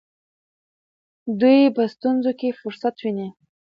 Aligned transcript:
دوی 1.39 1.61
په 1.75 1.83
ستونزو 1.93 2.31
کې 2.39 2.57
فرصت 2.59 2.95
ویني. 3.03 3.29